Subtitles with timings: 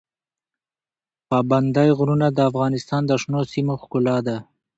[1.29, 4.37] پابندی غرونه د افغانستان د شنو سیمو ښکلا ده.